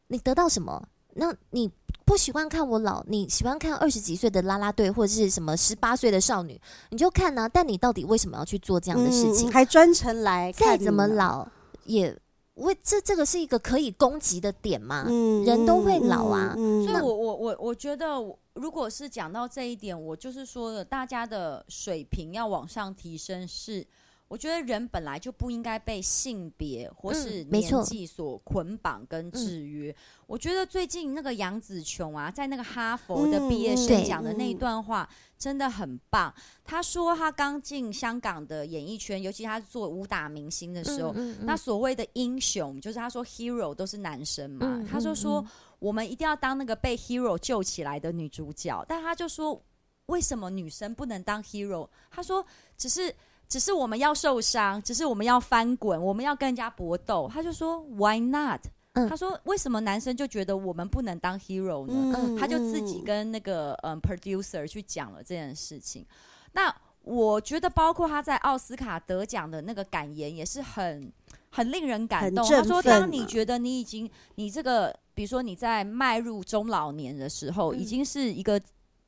[0.06, 0.80] 你得到什么？
[1.14, 1.70] 那你。
[2.04, 7.48] 不喜欢看我老，你喜欢看二十几岁的啦啦队或者是什么十八岁的少女，你就看啊。
[7.48, 9.48] 但你到底为什么要去做这样的事情？
[9.48, 10.66] 嗯、还专程来看？
[10.66, 11.46] 再怎么老，
[11.84, 12.14] 也
[12.54, 15.04] 为这这个是一个可以攻击的点吗？
[15.06, 18.06] 嗯，人都会老啊，嗯嗯嗯、所以我我我我觉得，
[18.54, 23.86] 如果是讲到这一点，我就是说的，大家的水平要往上提升是。
[24.28, 29.90] 我觉得人本来就不应该被性别或是年纪所捆绑跟制约。
[29.90, 29.94] 嗯、
[30.26, 35.06] 我觉得最近那个杨紫琼啊，在那个哈佛的毕业生讲的那一段话
[35.36, 36.34] 真的很棒。
[36.64, 44.82] 他说他刚进香港的演艺圈，尤其他做武打明星的时候，嗯嗯嗯、那所谓的英雄，就是他说 hero 都是男生嘛。
[44.90, 45.46] 她就说
[45.78, 49.62] 我们一定要当那个被 hero 救起来的女主角，但他就说
[50.06, 51.86] 为什么女生不能当 hero？
[52.10, 52.42] 他说
[52.78, 53.14] 只是。
[53.52, 57.28] 只是我们要受伤，只是我们要翻滚，我们要跟人家搏斗。
[57.30, 58.62] 他就说 Why not？、
[58.94, 62.14] 嗯、他说为什么男生就觉得我们不能当 hero 呢？
[62.16, 66.06] 嗯、他就自己跟那个嗯 producer 去讲了这件事情。
[66.52, 71.12] 那我觉得包括他在奥斯卡得奖的那个感言也是很
[71.50, 72.48] 很令人感动。
[72.48, 78.58] 他说，当你觉得你已经你这个，比如说你在迈入中老年的时候，嗯、已经是一个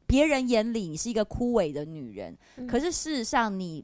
[0.06, 3.82] 别人眼里你是一个枯萎的女人，嗯、可是事实上你。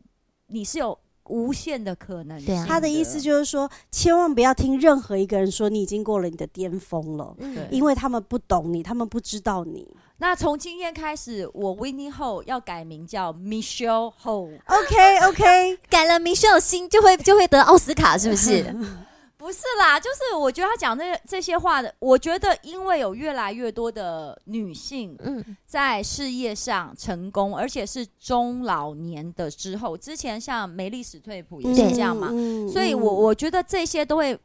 [0.50, 2.44] 你是有无限的可能。
[2.44, 9.86] 的，他的意思就是说，千万不要听任何一个人说你已经过了你的巅峰了，嗯，因为他们不懂你，他们不知道你。
[10.18, 14.50] 那从今天开始，我 Winnie Ho 要改名叫 Michelle Ho。
[14.66, 18.76] OK OK， 改了 Michelle 心就会就会得奥斯卡，是不是？
[19.50, 25.18] 不是啦，就是我觉得他讲这这些话的，我觉得因为有越来越多的女性
[25.66, 32.28] 在事业上成功，而且是中老年的之后，之前像梅丽史翠普也是这样嘛，
[32.72, 34.38] 所以我我觉得这些都会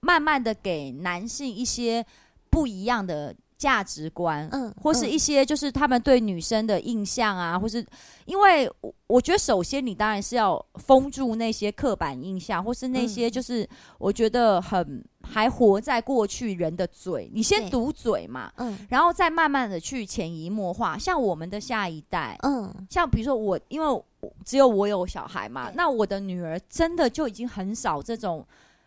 [0.00, 2.04] 慢慢的给男性一些
[2.50, 3.34] 不一样的。
[3.60, 7.86] 价值观，嗯，或是一些就是他们对女生的印象啊，或是
[8.24, 8.66] 因为
[9.06, 13.68] 我觉得首先你当然是要封住那些刻板印象，或是那些就是
[13.98, 20.96] 我觉得很还活在过去人的嘴，你先堵嘴嘛，嗯，然后再慢慢的去潜移默化。
[20.96, 24.02] 像我们的下一代，嗯，像比如说我，因为
[24.42, 28.42] 只有我有小孩嘛，那我的女儿真的就已经很少这种，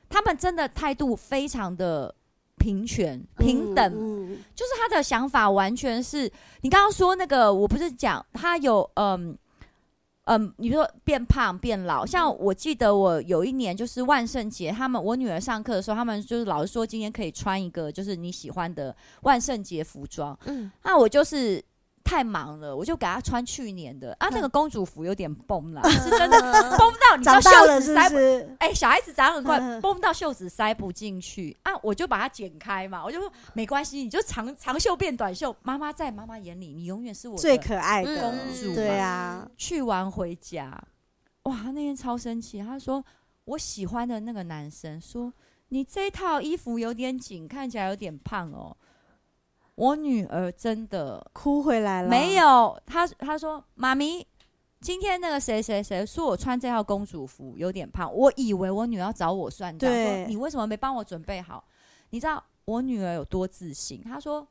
[0.10, 2.16] 他们真的态度非常的。
[2.58, 3.92] 平权、平等，
[4.56, 9.38] 就是他的想法完全是你刚刚说那个，我不是讲他有嗯
[10.26, 21.64] 嗯，你说变胖变老，像我记得我有一年就是万圣节，他们我女儿上课的时候，他们就是老师说今天可以穿一个就是你喜欢的万圣节服装，嗯，那我就是。
[22.04, 24.16] 太忙了，我就给她穿去年的。
[24.20, 26.40] 啊，那个公主服有点崩了， 是真的
[26.78, 28.18] 崩到你知道袖子塞不？
[28.60, 31.56] 哎，小孩子长很快，崩到袖子塞不进去。
[31.64, 38.22] 啊，我就把它剪开嘛，我就说没关系，你就长长袖变短袖，妈妈在妈妈眼里你永远是我最可爱的。
[38.22, 38.76] 公主。
[38.76, 40.78] 对啊，去完回家，
[41.44, 43.04] 哇，那天超生气，他说
[43.46, 45.34] 我喜欢的那个男生说
[45.70, 48.76] 你这套衣服有点紧，看起来有点胖哦。
[49.76, 54.26] 我女儿真的哭回来了，没有，她她说妈咪，
[54.80, 61.64] 今天那个谁谁谁说我穿这套公主服有点胖，我以为我女儿要找我算账，对说你为什么没帮我准备好？
[62.12, 64.00] 你知道我女儿有多自信？
[64.04, 64.48] 她说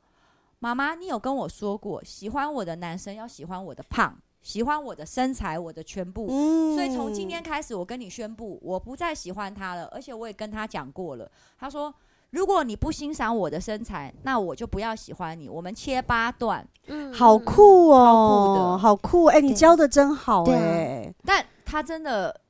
[0.58, 6.26] 妈妈，你有跟我说过，喜欢我的男生要喜欢我的胖，喜欢我的身材，我的全部。
[6.30, 11.30] 嗯，所以从今天开始，我跟你宣布，我不再喜欢他了，而且我也跟他讲过了。
[11.56, 11.94] 他说。
[12.32, 15.50] 如果你不欣赏我的身材，那我就不要喜欢你。
[15.50, 19.24] 我们切八段，嗯，好酷哦，好酷的，好酷！
[19.26, 22.40] 哎，你教的真好哎，但他真的，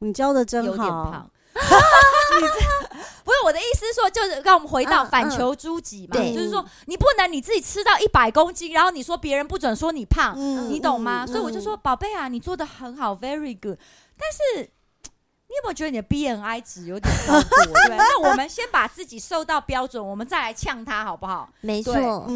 [0.00, 1.30] 你教的真好，有点胖。
[3.24, 10.36] 不是我的意思，说就是让我们回到反求诸己嘛，就是说你不能你自己吃到一百公斤，然后你说别人不准说你胖，
[10.68, 11.26] 你懂吗？
[11.26, 13.78] 所以我就说，宝贝啊，你做的很好，very good，
[14.18, 14.70] 但是。
[15.52, 17.38] 你有没有觉得你的 BNI 值有点高？
[17.42, 21.46] 对，那我们先把自己瘦到标准，我们再来呛他，好不好？
[21.60, 21.92] 没错。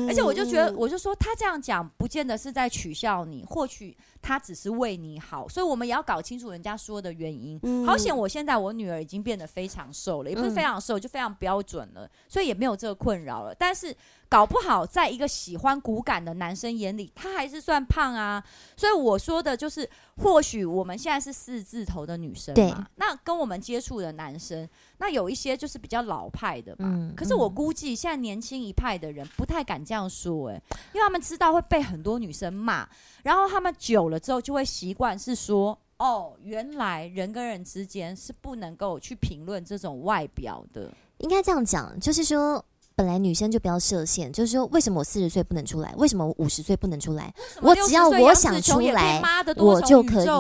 [0.07, 5.49] 而且我就觉得，我就说他这样讲，不见得是在取笑你，或许他只是为你好。
[5.49, 7.59] 所以我们也要搞清楚人家说的原因。
[7.87, 13.55] 好险，我现在我女儿已经变得非常瘦了，也不是非常瘦，就非常标准了，所以也没有这个困扰了。
[13.59, 13.97] 但是。
[14.29, 18.43] 搞不好，在一个喜欢骨感的男生眼里，他还是算胖啊。
[18.77, 26.89] 所以我说的就是，或许我们现在是四字头的女生嘛，那跟我们接触的男生，那有一些就是比较老派的嘛。
[26.93, 30.61] 嗯、可是我估计现在年轻一派的人不太敢这样说，哎，
[30.93, 32.89] 因为他们知道会被很多女生骂，
[33.23, 40.93] 然后他们久了之后就会习惯是说，哦，原来人跟人之间是不能够去评论这种外表的。
[41.19, 42.65] 应该这样讲，就是说。
[42.97, 45.95] 本来女生就不要设限，就是说，为什么我四十岁不能出来？
[45.99, 47.31] 为什么我五十岁不能出来？
[47.61, 49.21] 我只要我想出来，
[49.59, 50.31] 我就可以出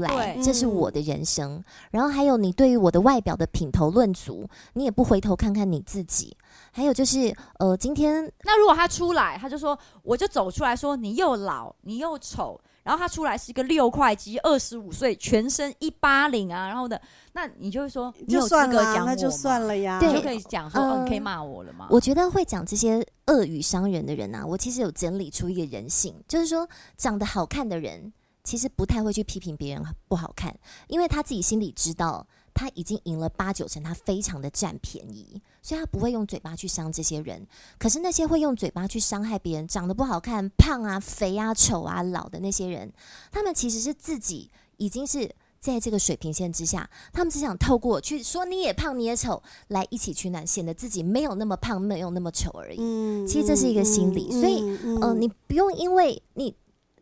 [0.00, 1.60] 来，这是我的人生。
[1.90, 6.36] 然后还有，你对于我的外表的品头论足，你也不回头看看你自己。
[6.70, 12.60] 还有就是，呃，今天那如果他出来，他就说，我就走出来说，你又老，你又丑。
[12.84, 17.00] 然后他出来是一个六块肌，二十五岁，全身一八零啊，然后的，
[17.32, 21.88] 那你就会说，你有资格讲我，那就算了呀，对，就可以讲说，呃、你可以骂我了吗？
[21.90, 28.12] 我觉得会讲这些恶语伤人的人啊，我其实有整理出一个人性，就是说长得好看的人，
[28.44, 30.54] 其实不太会去批评别人不好看，
[30.86, 32.24] 因为他自己心里知道。
[32.56, 37.44] 他已经赢了八九成，他非常的占便宜，所以他不会用嘴巴去伤这些人。
[37.78, 42.92] 可是那些会用嘴巴去伤害别人、长得不好看、胖啊、肥啊、丑啊、老的那些人，
[43.32, 52.76] 他们其实是自己已经是在这个水平线之下，他们只想透过去说你也胖、你也丑，来一起取暖，显得自己没有那么胖、没有那么丑而已。
[52.78, 56.54] 嗯，其实这是一个心理，所以，嗯、呃，你不用因为你。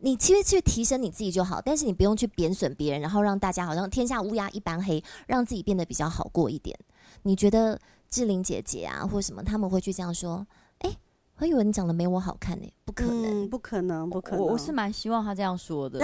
[0.04, 6.76] 你其实去提升你自己就好，但是你不用去贬损别人，然后让大家好像天下乌鸦一般黑，让自己变得比较好过一点。
[7.22, 7.78] 你觉得
[8.12, 10.46] 志玲姐姐啊，或什么他们会去这样说？
[10.80, 10.96] 哎、欸，
[11.38, 14.44] 我以为你长得没我好看呢、欸，不可能、嗯，不可能，不可能。
[14.44, 15.98] 我，我是蛮希望他这样说的，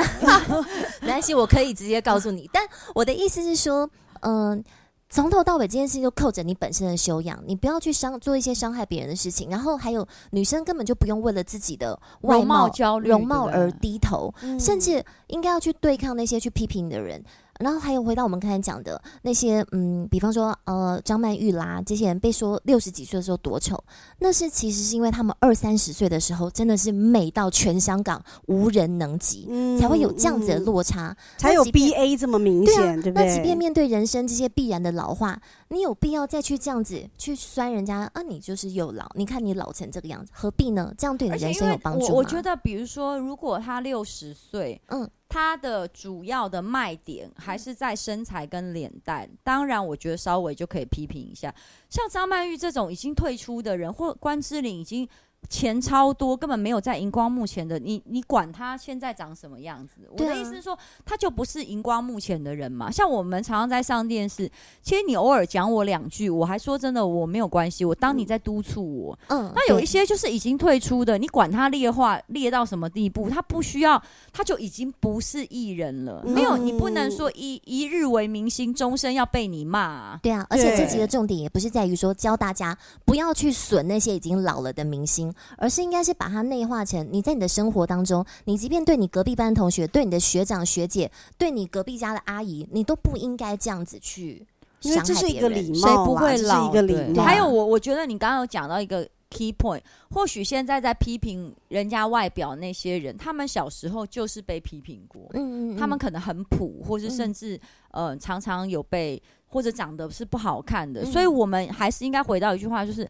[1.03, 2.49] 没关系，我可以直接告诉你。
[2.53, 3.88] 但我的意思是说，
[4.23, 4.64] 嗯、呃。
[5.11, 9.49] 从头到尾这件事情就扣着你本身的修养，你不要去伤做一些伤害别人的事情。
[9.49, 17.25] 然后还有女生根本就不用为了自己的外貌焦虑、容貌而低头，甚至应该要去对抗那些去批评你的人。
[17.59, 23.83] 然后还有回到我们刚才讲的那些，嗯，比方说，呃，张曼玉啦，这些人被说六十几岁的时候多丑，
[24.18, 33.27] 那是其实是因为他们二三十岁的时候真的是美到全香港无人能及，嗯、才会有这样子的落差，嗯、才有 B A 这么明显，对，啊、对不对？
[33.27, 38.23] 那即便面对人生这些必然的老化，你有必要再去这样子去酸人家啊？
[38.23, 40.95] 你就是又老，你看你老成这个样子，何必呢？
[40.97, 42.13] 这样对你人生有帮助吗？
[42.13, 45.09] 我，我觉得，比如说，如果他六十岁，嗯。
[45.31, 51.55] 他的主要的卖点还是在身材跟脸蛋，当然我觉得稍微就可以批评一下，
[51.91, 55.07] 像张曼玉这种已经退出的人，或关之琳已经。
[55.48, 59.94] 钱超多，根本没有在荧光幕前的你，你管他现在长什么样子？
[60.11, 62.90] 我的意思是说，他就不是荧光幕前的人嘛。
[62.90, 64.51] 像我们常常在上电视，
[64.83, 67.83] 其实你偶尔讲我两句，我还说真的我没有关系。
[67.83, 76.22] 我当你在督促我，嗯，那有一些就是已经退出的，你管他劣化劣到什么地步，他不需要，他就已经不是艺人了。
[76.27, 80.20] 没有，你不能说一一日为明星，终身要被你骂啊。
[80.22, 85.28] 对啊，而且这集的重点也不是在于说教大家不要去损那些已经老了的明星。
[85.57, 94.47] 而是应该是把它内化成你在你的生活当中，你即便对你隔壁班同学、对你的学长学姐、对你隔壁家的阿姨，你都不应该这样子去
[94.81, 94.95] 伤害别人。
[94.95, 96.55] 因为这是一个礼貌，谁不会老？
[96.55, 97.23] 这是一个礼貌。
[97.23, 107.61] 还有我，我觉得你刚刚有讲到一个 key point，或许现在在批评人家外表那些人，他们小时候就是被批评过，嗯嗯，他们可能很普，或是甚至
[107.91, 113.09] 呃常常有被或者长得是不好看的，所以我们还是应该回到一句话，就是。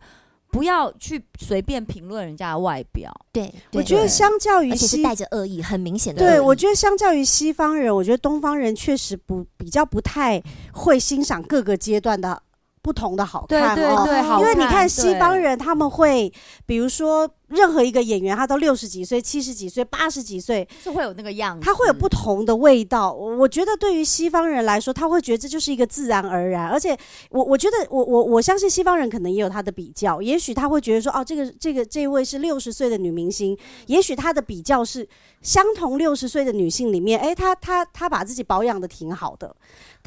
[0.50, 3.12] 不要去随便评论人家的外表。
[3.32, 6.20] 对，我觉得相较于西，而且是带着恶意，很明显的。
[6.20, 12.42] 对，我觉得相较于西方人，我觉得东方人确实不比较不太会欣赏各个阶段的。
[12.88, 16.32] 不同的好看，对对对，因为你看西方人他们会，
[16.64, 23.12] 比如说任何一个演员，他都六十几岁、七十几岁、八十几岁，是会有那个样子，他会有不同的味道。
[23.12, 26.66] 我觉得对于西方人来说，他会觉得这就是一个自然而然。
[26.68, 26.96] 而且
[27.28, 33.54] 我我觉得我我我相信西方人可能也有他的比较，也许他会觉得说，哦，这个这个这位是六十岁的女明星，
[33.88, 35.06] 也许他的比较是
[35.42, 39.54] 相同六十岁的女性里面，哎，她她她把自己保养的挺好的。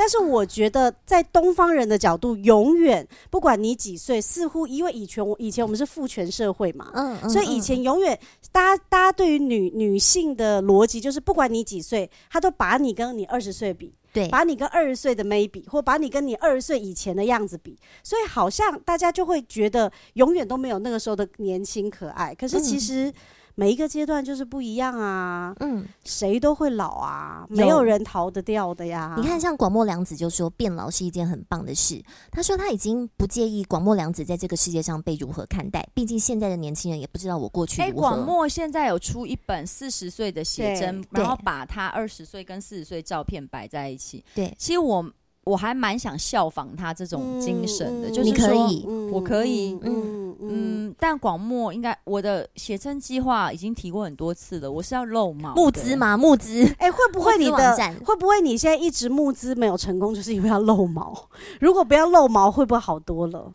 [0.01, 8.19] 但是我觉得，在东方人的角度，永远不管你几岁，似乎因为以前我以前我们是父权社会嘛，嗯，嗯，所以以前永远
[8.51, 22.33] 大家大家对于女女性的逻辑就是，不管你几岁，他都把你跟你二十岁比，对，把你跟二十岁的妹比，或把你跟你二十岁以前的样子比，所以好像大家就会觉得永远都没有那个时候的年轻可爱。
[22.33, 23.07] 可是其实。
[23.09, 23.13] 嗯
[23.55, 29.15] 每一个阶段就是不一样啊，嗯，谁都会老啊，没有人逃得掉的呀。
[29.17, 32.03] 你看，像广末凉子就说变老是一件很棒的事。
[32.31, 37.89] 他说他已经不介意广末凉子在这个世界上被如何看待，毕竟现在的年轻人也不知道我过去如何。
[37.89, 44.23] 哎，广末现在有出一本四十岁的写真，然后把他二十岁跟四十岁照片摆在一起。
[44.33, 45.11] 对，其实我。
[45.43, 56.15] 我还蛮想效仿他这种精神的，嗯、就是你可以，我可以，嗯嗯，但广末应该我的写真计划已经提过很多次了，我是要露毛募资吗？
[56.15, 56.63] 募资？
[56.77, 57.75] 哎、欸，会不会你的
[58.05, 61.27] 会不会你现在一直募资没有成功，就是因为要露毛？
[61.59, 63.51] 如果不要露毛，会不会好多了？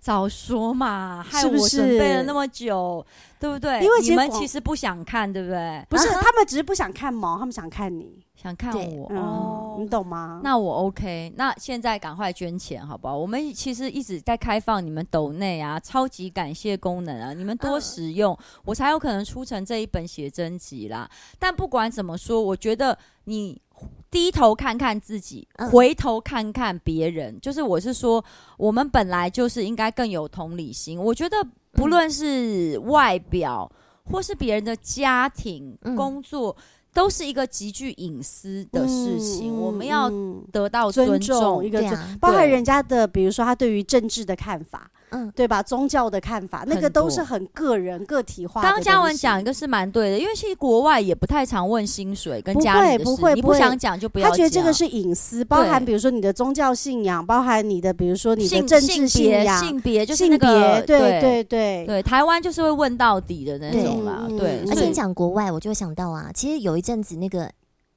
[0.00, 3.04] 早说嘛，害我准备了那么久，
[3.38, 3.80] 对不对？
[3.84, 5.84] 因为你们其实不想看，对不对？
[5.90, 10.40] 不是，啊他们只是不想看毛，他们想看你，想看我、嗯，哦，你懂吗？
[10.42, 13.14] 那我 OK，那现在赶快捐钱，好不好？
[13.14, 21.06] 我们其实一直在开放你们抖内啊，超级感谢功能啊，你们多使用，嗯、我才有可能出成这一本写真集啦。
[21.38, 23.60] 但不管怎么说，我觉得你。
[24.10, 28.24] 低头看看自己，回头看看别人，嗯、就是我是说，
[28.56, 30.98] 我们本来就是应该更有同理心。
[30.98, 31.36] 我觉得
[31.72, 33.70] 不论是外表，
[34.04, 36.56] 或是别人的家庭、嗯、工作，
[36.92, 39.54] 都是一个极具隐私的事情。
[39.54, 40.10] 嗯、我们要
[40.50, 41.80] 得到尊重，一个
[42.20, 44.90] 包含人家的，比如说他对于政治的看法。
[45.10, 45.62] 嗯，对吧？
[45.62, 48.66] 宗教的看法，那个都是很个人、个体化的。
[48.68, 54.30] 刚刚嘉文讲一个是蛮对的，因为其实国外也不太常问薪水跟家里的事，不会，不会，你不想讲就不要讲。
[54.32, 62.02] 他觉得这个是隐私，包含比如说你的宗教信仰，包含你的比如说你的政治信仰、性别，就是那个对对对对。
[62.02, 64.62] 台湾就是会问到底的那种啦，对。
[64.68, 67.50] 而且你讲国外，我就想到啊，其实有一阵子那个。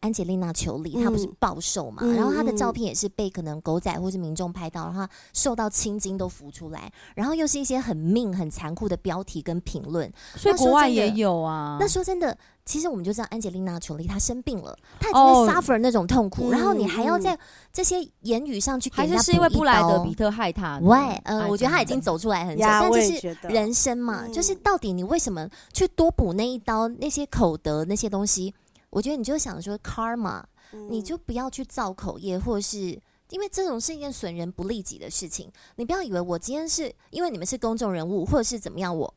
[0.04, 2.02] 安吉丽娜·裘丽，她不是暴瘦嘛？
[2.04, 10.12] 嗯、然后她的照片也是被可能狗仔或是民众拍到，然后瘦到青筋都浮出来，然后又是一些很命、很残酷的标题跟评论。
[10.36, 11.78] 所以国外也有啊。
[11.80, 17.40] 那说真的，其实我们就知道安吉丽娜·裘丽她生病了，她已经在 suffer 那种痛苦，哦、然后你还要在
[17.72, 19.24] 这些言语上去给人家补一刀。
[19.24, 20.80] 还是是因为布莱德彼特害她？
[20.84, 26.74] 喂，呃，我觉得她已经走出来很久，但这是人生嘛，就是到底你为什么去多补那一刀？
[27.00, 28.54] 那些口德那些东西，
[28.94, 30.42] 我觉得你就想说 karma。
[30.90, 35.48] 你就不要去造口业，或是因为这种是一件损人不利己的事情。
[35.76, 39.14] 你不要以为我今天是因为你们是公众人物，或者是怎么样，我。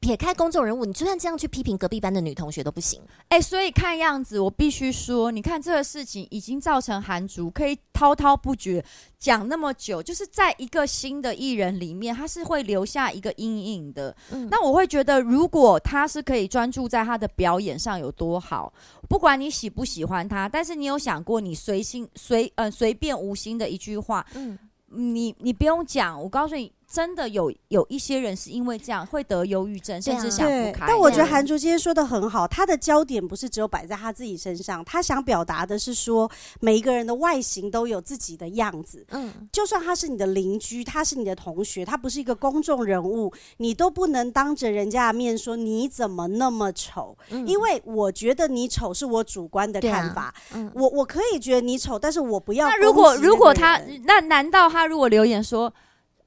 [0.00, 3.02] 撇开公众人物，你就算这样去批评隔壁班的女同学都不行。
[3.30, 8.84] 哎、欸，所以看样子，我必须说，你看这个事情已经造成韩竹可以滔滔不绝
[9.18, 14.16] 讲那么久，就是在一个新的艺人里面，他是会留下一个阴影的。
[14.30, 18.72] 嗯，那我会觉得，如果他是可以专注在他的表演上有多好，
[19.08, 26.72] 不管你喜不喜欢他，但是你有想过，你随心随嗯随便无心的一句话，嗯，你你不用讲，我告诉你。
[26.90, 30.86] 真的有有一些人是因为这样会得忧郁症，甚至想不开。
[30.88, 36.30] 但我觉得韩竹今天说的很好，他的焦点不是只有摆在他自己身上，他想表达的是说，
[36.60, 39.04] 每一个人的外形都有自己的样子。
[39.10, 47.14] 嗯，就算他是你的邻居，他是你的同学，他不是一个公众人物，你都不能当着人家的面说你怎么那么丑。
[47.28, 50.34] 嗯，因为我觉得你丑是我主观的看法。
[50.54, 52.66] 嗯，我我可以觉得你丑，但是我不要。
[52.66, 55.70] 那如果如果他，那难道他如果留言说？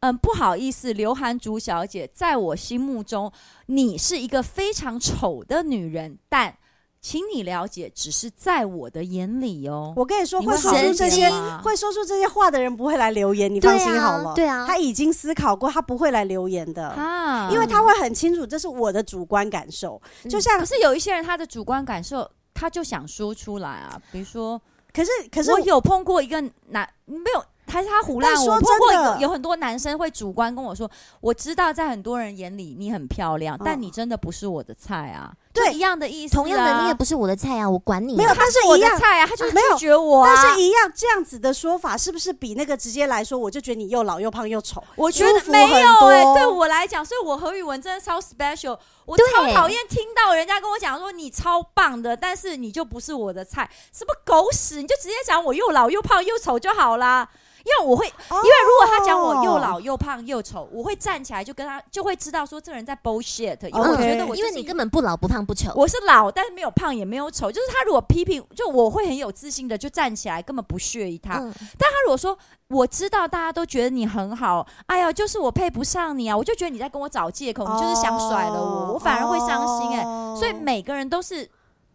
[0.02, 3.32] 嗯，不好意思，刘涵竹小姐，在我心目中，
[3.68, 6.58] 你是一个非常丑的女人，但
[7.00, 9.94] 请你了解，只是在我的眼里哦。
[9.96, 11.30] 我跟你说，会说出这些
[11.64, 14.34] 会说出这些话的人不会来留言，你放心好了。
[14.34, 20.02] 对啊，他已经思考过，他不会来留言的啊，因为他会很清楚，这是我的主观感受。
[20.28, 24.60] 就像，可是有一些人，他的主观感受，他就想说出来啊，比如说，
[24.92, 27.46] 可是可是我有碰过一个男，没有。
[27.72, 28.60] 还是他胡乱我。
[28.60, 30.90] 不过有有很多男生会主观跟我说，
[31.22, 35.32] 我知道在很多人眼里你很漂亮，哦、但你真的不是我的菜啊。
[35.54, 36.36] 对，一样的意思、啊。
[36.36, 38.18] 同样的，你也不是我的菜啊，我管你、啊。
[38.18, 40.34] 没有，他是我的菜啊，他就是拒绝我、啊。
[40.34, 44.82] 但是一样这样子的说法，是不是比那个直接来说，我就觉得你又老又胖又丑？
[44.96, 48.78] 我觉得没有哎、欸，对我来讲，所以我何宇文真的超 special。
[49.06, 54.78] 我超讨厌听到人家跟我讲说你超棒的，但是你就不是我的菜，什么狗屎！
[54.78, 57.28] 你就直接讲我又老又胖又丑就好啦。
[57.64, 63.58] 因为我会，因为如果他讲我又老又胖又丑，我会站起来就跟他就会知道说这个人在 bullshit。
[63.68, 71.36] 因为我觉得我因为你根本不老不胖不丑，我是老但是没有胖也没有丑，就是他如果批评，就我会很有自信的就站起来，根本不屑于他。
[71.36, 72.38] 但他如果说
[72.70, 80.04] 我知道大家都觉得你很好，哎呀，就是我配不上你啊，我就觉得你在跟我找借口，你就是想甩了我，我反而会伤心哎。
[80.36, 81.50] 所以每个人都是。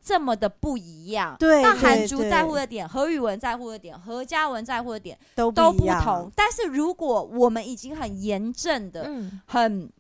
[0.07, 6.31] 这么的不一样，对，那韩竹在乎的点，何宇文在乎的点，何嘉文在乎的点都不，都不同。
[6.37, 9.91] 但是如果我们已经很严正的，嗯，很。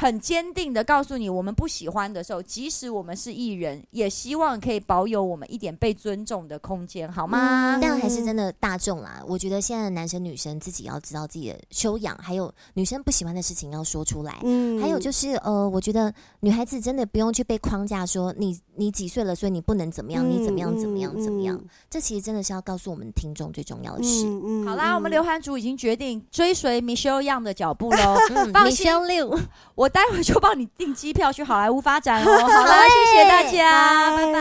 [0.00, 7.74] 很坚定的告诉你，我们不喜欢的时候，即使我们是艺人，也希望可以保有我们一点被尊重的空间，好吗？
[7.74, 9.20] 嗯、但还是真的大众啦。
[9.26, 14.38] 我觉得现在的男生女生自己要知道自己的修养，还有女生不喜欢的事情要说出来。
[14.44, 21.60] 嗯，还有就是呃，我觉得女孩子真的不用去被框架说你你几岁了，所以你不能怎么样，你怎么样怎么样怎么样。
[21.90, 24.24] 这其实真的是要告诉我们听众最重要的事。
[24.64, 28.16] 好啦，我们刘涵竹已经决定追随 Michelle Yang 的脚步喽。
[28.52, 29.40] 放心，Michelle Liu
[29.88, 32.26] 我待会就帮你订机票去好莱坞发展哦。
[32.46, 34.32] 好啦谢谢大家拜。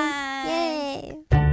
[1.30, 1.47] 拜。